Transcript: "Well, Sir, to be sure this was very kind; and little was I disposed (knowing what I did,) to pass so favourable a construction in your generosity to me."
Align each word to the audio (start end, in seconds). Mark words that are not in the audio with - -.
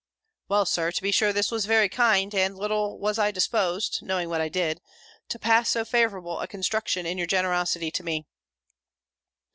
"Well, 0.47 0.65
Sir, 0.65 0.91
to 0.91 1.01
be 1.03 1.11
sure 1.11 1.31
this 1.31 1.51
was 1.51 1.67
very 1.67 1.87
kind; 1.87 2.33
and 2.33 2.57
little 2.57 2.97
was 2.97 3.19
I 3.19 3.29
disposed 3.29 3.99
(knowing 4.01 4.29
what 4.29 4.41
I 4.41 4.49
did,) 4.49 4.81
to 5.29 5.37
pass 5.37 5.69
so 5.69 5.85
favourable 5.85 6.39
a 6.39 6.47
construction 6.47 7.05
in 7.05 7.19
your 7.19 7.27
generosity 7.27 7.91
to 7.91 8.03
me." 8.03 8.25